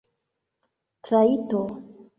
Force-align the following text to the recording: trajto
trajto 1.03 1.61